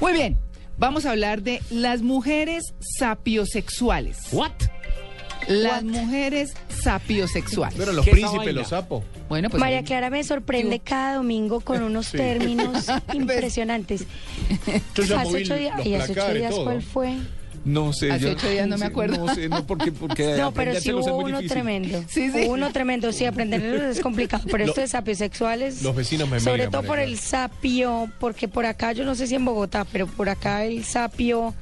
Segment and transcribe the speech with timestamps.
[0.00, 0.36] Muy bien,
[0.76, 4.18] vamos a hablar de las mujeres sapiosexuales.
[4.32, 4.52] ¿What?
[5.48, 7.78] Las mujeres sapiosexuales.
[7.78, 9.02] Pero los ¿Qué es esa príncipes, los sapos.
[9.30, 12.18] Bueno, pues María ahí- Clara me sorprende cada domingo con unos Sí.
[12.18, 14.04] términos impresionantes.
[14.94, 16.64] Yo ya hace moví ocho días, los y hace ocho placares, días todo.
[16.64, 17.14] ¿cuál fue?
[17.68, 18.10] No sé.
[18.12, 19.26] Hace yo- ocho días no me acuerdo.
[19.26, 21.48] No sé, no, porque, porque No, pero sí hubo uno difícil.
[21.48, 22.04] tremendo.
[22.08, 22.44] Sí, sí.
[22.46, 24.44] Hubo uno tremendo, sí, aprenderlos es complicado.
[24.50, 25.82] Pero Lo- esto de sapios sexuales.
[25.82, 29.26] los vecinos me Sobre miran, todo por el sapio, porque por acá, yo no sé
[29.26, 31.54] si en Bogotá, pero por acá el sapio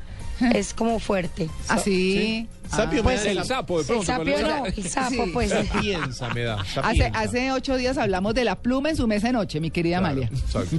[0.55, 1.49] es como fuerte.
[1.69, 2.47] Así.
[2.71, 3.05] Sapio Ah.
[3.05, 4.05] Pues el sapo, de El pronto.
[4.07, 5.31] sapio pero- no, el sapo, Sí.
[5.33, 5.51] pues.
[5.51, 6.61] Sapienza me da.
[6.61, 7.19] Hace, sapienza.
[7.21, 10.13] hace ocho días hablamos de la pluma en su mesa de noche, mi querida Claro,
[10.21, 10.31] Amalia.
[10.37, 10.77] Exacto.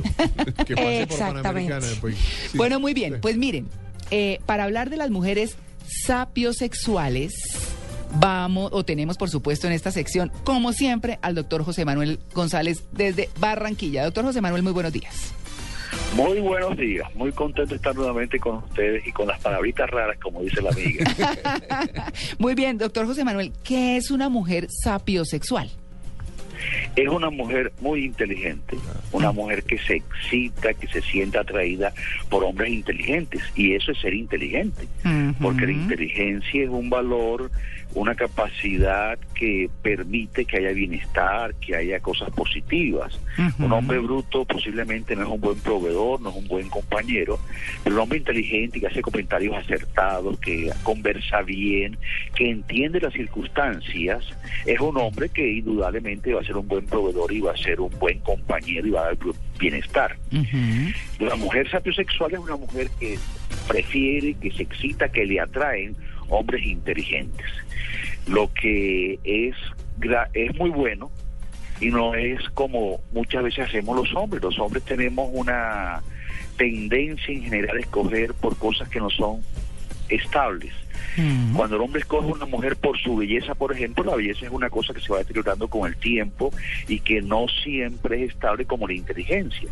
[0.65, 1.41] Que por Exactamente.
[1.43, 2.15] Panamericana después.
[2.51, 2.57] Sí.
[2.57, 3.13] Bueno, muy bien.
[3.13, 3.19] Sí.
[3.21, 3.67] Pues miren,
[4.11, 5.57] eh, para hablar de las mujeres
[6.05, 7.33] sapiosexuales,
[8.15, 12.83] vamos, o tenemos por supuesto en esta sección, como siempre, al doctor José Manuel González
[12.91, 14.03] desde Barranquilla.
[14.03, 15.33] Doctor José Manuel, muy buenos días.
[16.15, 20.17] Muy buenos días, muy contento de estar nuevamente con ustedes y con las palabritas raras,
[20.19, 21.05] como dice la amiga.
[22.39, 25.69] Muy bien, doctor José Manuel, ¿qué es una mujer sapiosexual?
[26.97, 28.75] Es una mujer muy inteligente,
[29.11, 31.93] una mujer que se excita, que se siente atraída
[32.29, 34.87] por hombres inteligentes, y eso es ser inteligente,
[35.39, 37.51] porque la inteligencia es un valor,
[37.93, 43.19] una capacidad que permite que haya bienestar, que haya cosas positivas.
[43.59, 47.39] Un hombre bruto posiblemente no es un buen proveedor, no es un buen compañero,
[47.83, 51.97] pero un hombre inteligente que hace comentarios acertados, que conversa bien,
[52.35, 54.25] que entiende las circunstancias,
[54.65, 57.79] es un hombre que indudablemente va a ser un buen proveedor y va a ser
[57.79, 59.17] un buen compañero y va a dar
[59.59, 60.17] bienestar.
[60.31, 61.25] Ujú.
[61.25, 63.17] La mujer sapiosexual es una mujer que
[63.67, 65.95] prefiere, que se excita, que le atraen
[66.29, 67.45] hombres inteligentes.
[68.27, 69.55] Lo que es,
[70.33, 71.11] es muy bueno
[71.79, 74.43] y no es como muchas veces hacemos los hombres.
[74.43, 76.01] Los hombres tenemos una
[76.57, 79.41] tendencia en general a escoger por cosas que no son
[80.09, 80.73] estables.
[81.55, 84.69] Cuando el hombre escoge una mujer por su belleza, por ejemplo, la belleza es una
[84.69, 86.51] cosa que se va deteriorando con el tiempo
[86.87, 89.69] y que no siempre es estable como la inteligencia.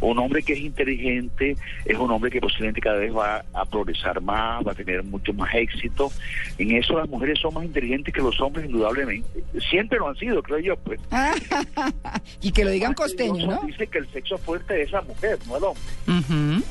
[0.00, 4.20] Un hombre que es inteligente es un hombre que posiblemente cada vez va a progresar
[4.20, 6.10] más, va a tener mucho más éxito.
[6.58, 9.44] En eso las mujeres son más inteligentes que los hombres, indudablemente.
[9.70, 11.00] Siempre lo han sido, creo yo, pues.
[12.42, 13.60] y que lo digan costeño, ¿no?
[13.64, 16.64] Dice que el sexo fuerte es la mujer, no el hombre.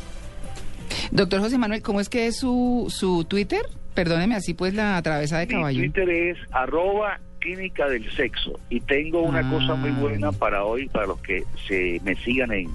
[1.11, 3.61] Doctor José Manuel, ¿cómo es que es su, su Twitter?
[3.97, 5.79] Perdóneme así pues la atravesada de Mi caballo.
[5.79, 9.49] Twitter es arroba química del sexo y tengo una Ah.
[9.49, 12.69] cosa muy buena para hoy, para los que se me sigan en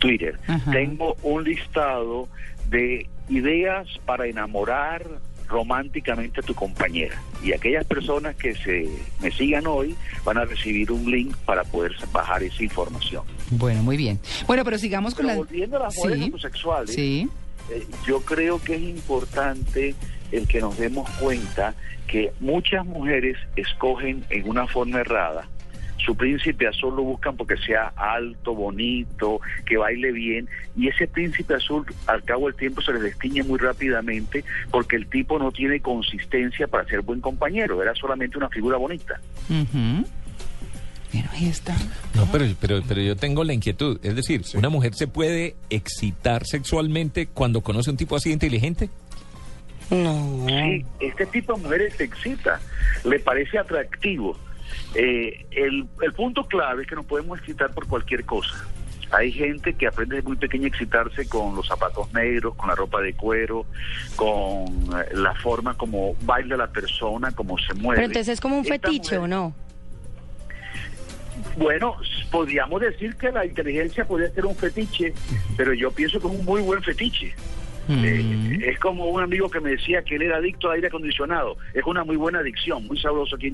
[0.00, 0.38] Twitter.
[0.46, 0.70] Ajá.
[0.72, 2.28] Tengo un listado
[2.70, 5.04] de ideas para enamorar
[5.48, 8.88] románticamente a tu compañera y aquellas personas que se
[9.20, 13.22] me sigan hoy van a recibir un link para poder bajar esa información.
[13.50, 14.18] Bueno, muy bien.
[14.46, 15.44] Bueno, pero sigamos con Pero la...
[15.44, 17.28] volviendo a las mujeres Sí, homosexuales, sí.
[17.70, 19.94] eh, yo creo que es importante
[20.36, 21.74] el que nos demos cuenta
[22.06, 25.48] que muchas mujeres escogen en una forma errada.
[26.04, 30.46] Su príncipe azul lo buscan porque sea alto, bonito, que baile bien,
[30.76, 35.06] y ese príncipe azul al cabo del tiempo se les destiñe muy rápidamente porque el
[35.06, 39.18] tipo no tiene consistencia para ser buen compañero, era solamente una figura bonita.
[39.48, 40.06] Ujú.
[41.14, 41.76] Bueno, ahí está.
[42.14, 44.00] No, pero, pero, pero yo tengo la inquietud.
[44.02, 48.90] Es decir, ¿una mujer se puede excitar sexualmente cuando conoce un tipo así de inteligente?
[49.90, 50.46] No.
[50.48, 52.60] Sí, este tipo de mujeres se excita,
[53.04, 54.38] le parece atractivo.
[54.94, 58.64] Eh, el, el punto clave es que nos podemos excitar por cualquier cosa.
[59.10, 62.74] Hay gente que aprende desde muy pequeña a excitarse con los zapatos negros, con la
[62.74, 63.66] ropa de cuero,
[64.16, 64.64] con
[64.98, 67.96] eh, la forma como baila la persona, como se mueve.
[67.96, 69.54] Pero entonces es como un fetiche, ¿o no?
[71.56, 71.96] Bueno,
[72.30, 75.14] podríamos decir que la inteligencia podría ser un fetiche,
[75.56, 77.34] pero yo pienso que es un muy buen fetiche.
[77.88, 81.56] Eh, es como un amigo que me decía que él era adicto al aire acondicionado.
[81.74, 83.48] Es una muy buena adicción, muy sabroso aquí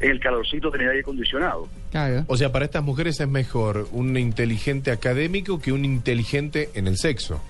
[0.00, 1.68] en el calorcito tener aire acondicionado.
[1.90, 2.24] Claro.
[2.26, 6.96] O sea, para estas mujeres es mejor un inteligente académico que un inteligente en el
[6.96, 7.40] sexo.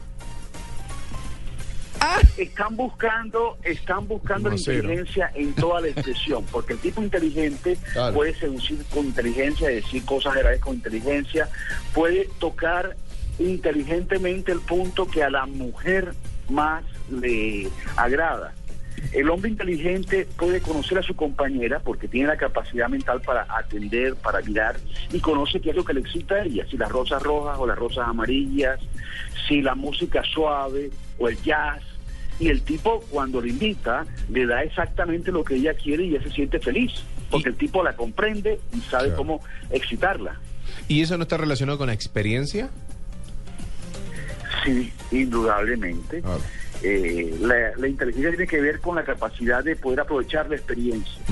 [2.36, 8.14] Están buscando, están buscando la inteligencia en toda la expresión, porque el tipo inteligente Claro.
[8.14, 11.48] puede seducir con inteligencia, decir cosas graves con inteligencia,
[11.94, 12.94] puede tocar
[13.38, 16.14] inteligentemente el punto que a la mujer
[16.48, 18.52] más le agrada.
[19.12, 24.14] El hombre inteligente puede conocer a su compañera porque tiene la capacidad mental para atender,
[24.16, 24.76] para mirar
[25.12, 27.66] y conoce qué es lo que le excita a ella, si las rosas rojas o
[27.66, 28.80] las rosas amarillas,
[29.46, 31.82] si la música suave o el jazz.
[32.40, 36.22] Y el tipo cuando le invita le da exactamente lo que ella quiere y ella
[36.22, 36.92] se siente feliz,
[37.30, 39.16] porque el tipo la comprende y sabe Claro.
[39.16, 39.40] cómo
[39.70, 40.38] excitarla.
[40.88, 42.70] ¿Y eso no está relacionado con la experiencia?
[44.66, 46.22] Sí, indudablemente.
[46.24, 46.36] Ah.
[46.82, 51.22] Eh, la, la inteligencia tiene que ver con la capacidad de poder aprovechar la experiencia.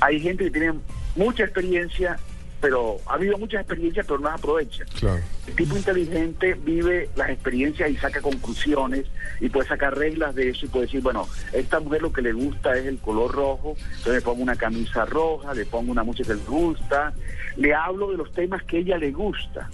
[0.00, 0.74] Hay gente que tiene
[1.16, 2.18] mucha experiencia,
[2.60, 4.84] pero ha habido muchas experiencias, pero no las aprovecha.
[4.98, 5.20] Claro.
[5.46, 9.04] El tipo inteligente vive las experiencias y saca conclusiones
[9.40, 12.22] y puede sacar reglas de eso y puede decir, bueno, a esta mujer lo que
[12.22, 16.04] le gusta es el color rojo, entonces le pongo una camisa roja, le pongo una
[16.04, 17.12] música que le gusta,
[17.56, 19.68] le hablo de los temas que ella le gusta.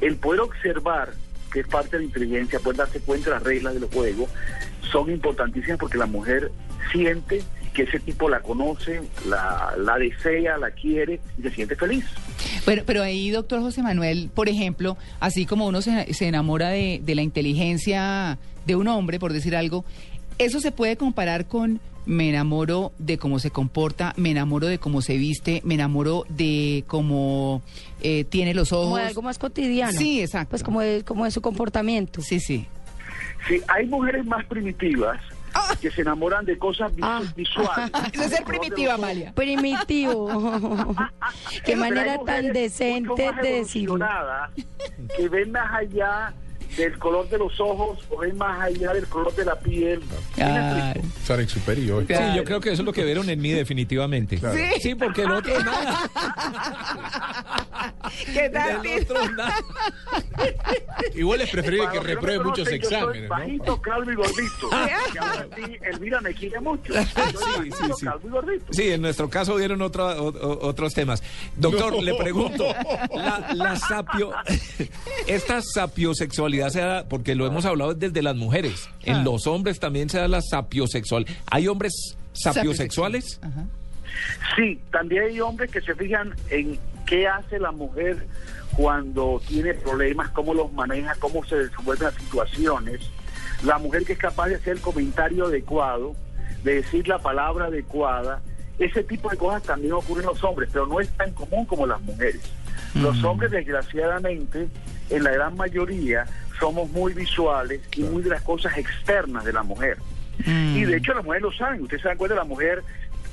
[0.00, 1.12] El poder observar,
[1.54, 4.28] que es parte de la inteligencia, poder darse cuenta de las reglas del juego,
[4.90, 6.50] son importantísimas porque la mujer
[6.90, 12.04] siente que ese tipo la conoce, la, la desea, la quiere y se siente feliz.
[12.64, 17.00] Bueno, pero ahí, doctor José Manuel, por ejemplo, así como uno se, se enamora de,
[17.04, 18.36] de la inteligencia
[18.66, 19.84] de un hombre, por decir algo,
[20.38, 25.00] eso se puede comparar con me enamoro de cómo se comporta, me enamoro de cómo
[25.02, 27.62] se viste, me enamoro de cómo
[28.02, 28.84] eh, tiene los ojos.
[28.86, 29.92] Como de algo más cotidiano.
[29.92, 30.50] Sí, exacto.
[30.50, 32.20] Pues como de, como de su comportamiento.
[32.22, 32.66] Sí, sí.
[33.48, 35.20] Sí, hay mujeres más primitivas
[35.80, 37.22] que se enamoran de cosas Ah.
[37.36, 37.90] visuales.
[38.12, 39.32] Eso es ser primitiva, Amalia.
[39.34, 40.26] Primitivo.
[41.64, 43.94] Qué Pero manera tan decente de decirlo.
[43.96, 44.50] evolucionadas
[45.16, 46.34] Que ven más allá
[46.76, 50.02] del color de los ojos o ven más allá del color de la piel.
[51.24, 52.04] Saren superior.
[52.06, 52.30] Claro.
[52.32, 54.38] Sí, yo creo que eso es lo que vieron en mí definitivamente.
[54.38, 54.56] Claro.
[54.56, 54.80] Sí.
[54.80, 56.10] Sí, porque el otro nada.
[58.32, 58.84] ¿Qué tal?
[58.86, 59.54] El otro nada.
[61.14, 63.36] Igual es preferible que no repruebe me muchos conocen, yo soy exámenes, ¿no?
[63.36, 64.70] Bajito, calvo y gordito.
[64.72, 66.92] ahora sí, Elvira me quiere mucho.
[66.92, 68.06] Yo soy Sí, sí, bajito, sí.
[68.06, 68.64] calvo y gordito.
[68.72, 71.22] Sí, en nuestro caso vieron otra- o- o- otros temas.
[71.56, 72.02] Doctor, No.
[72.02, 72.64] le pregunto,
[73.14, 74.32] la, la sapio,
[75.26, 79.22] esta sapiosexualidad se da, porque lo hemos hablado desde las mujeres, en Ah.
[79.22, 81.26] los hombres también se da la sapiosexual.
[81.50, 83.38] ¿Hay hombres sapiosexuales?
[83.42, 83.64] Ajá.
[84.56, 88.26] Sí, también hay hombres que se fijan en qué hace la mujer
[88.76, 93.00] cuando tiene problemas, cómo los maneja, cómo se desenvuelven las situaciones.
[93.64, 96.14] La mujer que es capaz de hacer el comentario adecuado,
[96.62, 98.40] de decir la palabra adecuada.
[98.78, 101.86] Ese tipo de cosas también ocurren en los hombres, pero no es tan común como
[101.86, 102.40] las mujeres.
[102.94, 104.68] Los hombres, desgraciadamente,
[105.10, 106.26] en la gran mayoría,
[106.58, 109.98] somos muy visuales y muy de las cosas externas de la mujer.
[110.46, 110.76] Mm.
[110.76, 111.82] Y de hecho las mujeres lo saben.
[111.82, 112.82] Ustedes se dan cuenta, la mujer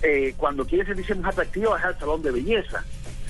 [0.02, 2.84] eh, cuando quiere sentirse más atractiva va al salón de belleza.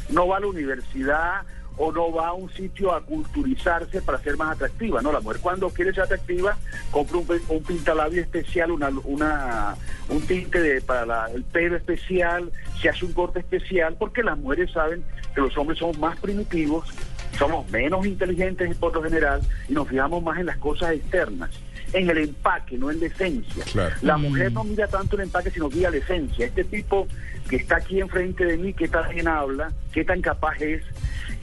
[0.09, 1.41] No va a la universidad
[1.77, 5.01] o no va a un sitio a culturizarse para ser más atractiva.
[5.01, 6.57] No, la mujer cuando quiere ser atractiva
[6.91, 9.75] compra un, pe- un pintalabio especial, una, una,
[10.09, 12.51] un tinte de, para la- el pelo especial,
[12.81, 15.03] se hace un corte especial, porque las mujeres saben
[15.33, 16.89] que los hombres somos más primitivos,
[17.37, 21.49] somos menos inteligentes por lo general y nos fijamos más en las cosas externas,
[21.93, 23.63] en el empaque, no en la esencia.
[23.65, 23.95] Claro.
[24.01, 26.45] La mujer no mira tanto el empaque, sino mira la esencia.
[26.45, 27.07] Este tipo
[27.49, 30.83] que está aquí enfrente de mí, qué tan bien habla, qué tan capaz es,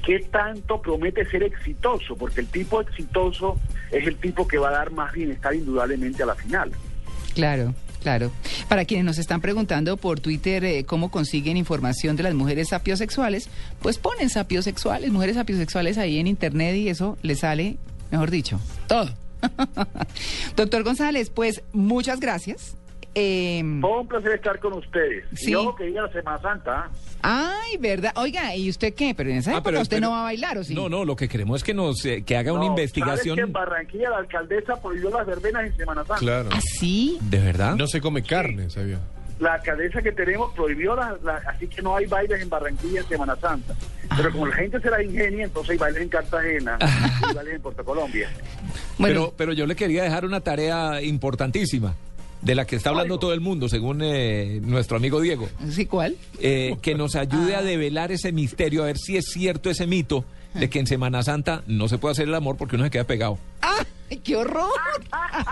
[0.04, 3.60] qué tanto promete ser exitoso, porque el tipo exitoso
[3.90, 6.70] es el tipo que va a dar más bienestar indudablemente a la final.
[7.34, 8.32] Claro, claro.
[8.68, 13.48] Para quienes nos están preguntando por Twitter eh, cómo consiguen información de las mujeres sapiosexuales,
[13.80, 17.76] pues ponen sapiosexuales, mujeres sapiosexuales ahí en internet y eso les sale,
[18.10, 19.10] mejor dicho, todo.
[20.56, 22.76] Doctor González, pues muchas gracias.
[23.20, 25.24] Eh, Fue un placer estar con ustedes.
[25.34, 25.50] Sí.
[25.50, 26.88] Y ojo que llega la Semana Santa.
[27.22, 27.58] ¿ah?
[27.64, 28.12] ay, verdad.
[28.16, 29.12] Oiga, ¿y usted qué?
[29.16, 30.72] Pero en esa Ah, pero- usted pero- no va a bailar, ¿o sí?
[30.74, 33.36] No, no, lo que queremos es que nos eh, que haga una ¿sabes investigación.
[33.36, 36.16] que en Barranquilla la alcaldesa prohibió las verbenas en Semana Santa.
[36.20, 36.48] Claro.
[36.52, 37.18] ¿Ah, sí?
[37.22, 37.74] ¿De verdad?
[37.74, 39.00] No se come carne, ¿sabía?
[39.40, 43.08] La alcaldesa que tenemos prohibió las, las- así que no hay bailes en Barranquilla en
[43.08, 43.74] Semana Santa.
[44.16, 46.78] Pero como la gente se la ingenia, entonces hay bailes en Cartagena
[47.30, 48.28] y bailes en Puerto Colombia.
[48.96, 51.94] Bueno, Pero, pero yo le quería dejar una tarea importantísima,
[52.42, 53.20] de la que está hablando Oigo.
[53.20, 55.48] todo el mundo, según eh, nuestro amigo Diego.
[55.70, 56.16] ¿sí cuál?
[56.40, 60.24] eh, que nos ayude a develar ese misterio, a ver si es cierto ese mito
[60.54, 63.04] de que en Semana Santa no se puede hacer el amor porque uno se queda
[63.04, 63.38] pegado.
[63.60, 64.70] ¡Ay, qué horror!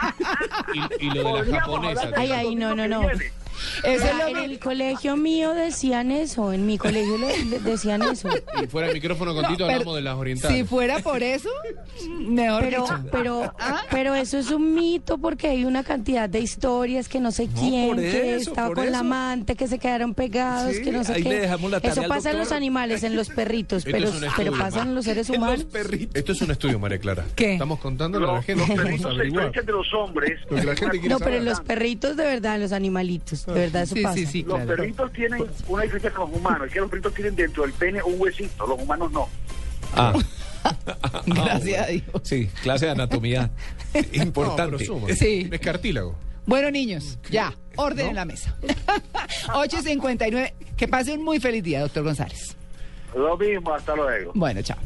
[1.00, 2.10] Y, y lo de la japonesa.
[2.16, 3.08] Ay, ay, no, domingo no,
[3.84, 8.02] es lo en que- el colegio mío decían eso, en mi colegio le- de- decían
[8.02, 8.28] eso.
[8.62, 10.56] Y fuera del micrófono con No, Tito hablamos de las orientales.
[10.58, 11.48] Si fuera por eso,
[12.28, 12.98] mejor Pero, dicho.
[13.12, 13.54] pero,
[13.90, 17.96] pero eso es un mito porque hay una cantidad de historias que no sé quién,
[17.96, 21.28] que estaba con la amante, que se quedaron pegados, Sí, que no sé ahí qué.
[21.28, 24.52] le dejamos la tarea eso pasa en los animales, en los perritos, pero, es pero
[24.52, 25.58] pasa en los seres humanos.
[25.60, 26.14] los perritos.
[26.16, 27.24] Esto es un estudio, María Clara.
[27.34, 27.54] ¿Qué?
[27.54, 28.66] Estamos contándole a la Los, gente.
[28.66, 29.16] los perritos
[29.66, 30.40] de los hombres.
[30.50, 31.44] Lo que la gente quiere No, pero en saber.
[31.44, 34.14] los perritos de verdad, en los animalitos, de verdad eso Sí, pasa.
[34.16, 34.76] sí, sí, Los claro.
[34.76, 38.02] perritos tienen una diferencia con los humanos, es que los perritos tienen dentro del pene
[38.02, 39.28] un huesito, los humanos no.
[39.94, 40.12] Ah.
[41.26, 42.04] Gracias a Dios.
[42.24, 43.50] Sí, clase de anatomía
[43.94, 44.84] No, importante.
[44.84, 45.08] suma.
[45.14, 45.48] Sí.
[45.50, 46.16] Es cartílago.
[46.44, 48.54] Bueno, niños, ya, orden en la mesa.
[49.48, 50.52] 8.59.
[50.76, 52.56] Que pase un muy feliz día, doctor González.
[53.16, 54.32] Lo mismo, hasta luego.
[54.34, 54.76] Bueno, chao.